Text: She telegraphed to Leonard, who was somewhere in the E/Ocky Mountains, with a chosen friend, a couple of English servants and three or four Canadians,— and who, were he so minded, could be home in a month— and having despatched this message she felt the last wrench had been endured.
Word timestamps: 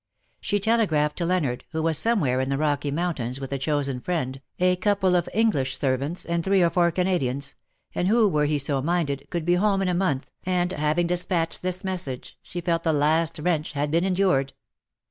She 0.39 0.59
telegraphed 0.59 1.15
to 1.19 1.27
Leonard, 1.27 1.63
who 1.73 1.83
was 1.83 1.95
somewhere 1.95 2.41
in 2.41 2.49
the 2.49 2.55
E/Ocky 2.57 2.89
Mountains, 2.91 3.39
with 3.39 3.51
a 3.53 3.59
chosen 3.59 3.99
friend, 3.99 4.41
a 4.59 4.75
couple 4.77 5.15
of 5.15 5.29
English 5.31 5.77
servants 5.77 6.25
and 6.25 6.43
three 6.43 6.63
or 6.63 6.71
four 6.71 6.89
Canadians,— 6.89 7.53
and 7.93 8.07
who, 8.07 8.27
were 8.27 8.45
he 8.47 8.57
so 8.57 8.81
minded, 8.81 9.27
could 9.29 9.45
be 9.45 9.53
home 9.53 9.79
in 9.79 9.87
a 9.87 9.93
month— 9.93 10.25
and 10.43 10.71
having 10.71 11.05
despatched 11.05 11.61
this 11.61 11.83
message 11.83 12.35
she 12.41 12.61
felt 12.61 12.81
the 12.81 12.91
last 12.93 13.37
wrench 13.37 13.73
had 13.73 13.91
been 13.91 14.03
endured. 14.03 14.53